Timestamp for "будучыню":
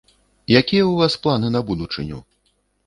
1.69-2.17